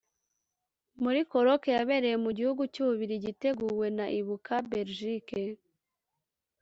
muri 1.03 1.19
colloque 1.31 1.69
yabereye 1.77 2.15
mu 2.25 2.31
gihugu 2.37 2.63
cy 2.73 2.79
ububiligi 2.83 3.27
iteguwe 3.33 3.87
na 3.97 4.05
ibuka 4.19 4.53
belgique 4.69 5.41